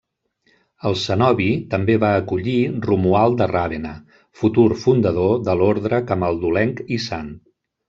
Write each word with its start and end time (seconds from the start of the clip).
El 0.89 0.95
cenobi 1.01 1.49
també 1.73 1.97
va 2.03 2.09
acollir 2.21 2.55
Romuald 2.87 3.37
de 3.43 3.49
Ravenna, 3.53 3.93
futur 4.41 4.67
fundador 4.87 5.39
de 5.51 5.59
l'orde 5.63 6.03
camaldulenc 6.11 6.85
i 6.99 7.03
sant. 7.09 7.33